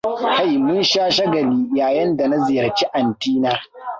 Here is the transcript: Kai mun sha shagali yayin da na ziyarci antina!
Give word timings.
Kai 0.35 0.57
mun 0.57 0.83
sha 0.83 1.11
shagali 1.11 1.69
yayin 1.79 2.17
da 2.17 2.27
na 2.27 2.37
ziyarci 2.39 2.85
antina! 2.93 3.59